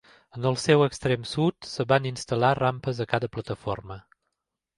En 0.37 0.45
el 0.51 0.55
seu 0.61 0.85
extrem 0.85 1.27
sud, 1.31 1.67
es 1.69 1.85
van 1.93 2.07
instal·lar 2.13 2.51
rampes 2.61 3.03
a 3.03 3.09
cada 3.13 3.31
plataforma. 3.37 4.01